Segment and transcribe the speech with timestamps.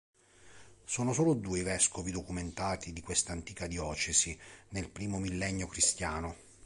[0.83, 4.35] Sono solo due i vescovi documentati di questa antica diocesi
[4.69, 6.35] nel primo millennio cristiano.